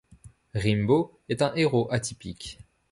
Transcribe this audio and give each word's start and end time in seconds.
Rimbo 0.55 1.19
est 1.29 1.43
un 1.43 1.53
héros 1.53 1.87
atypique. 1.91 2.57